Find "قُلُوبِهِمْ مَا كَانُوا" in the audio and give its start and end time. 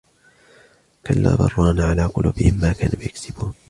2.05-3.03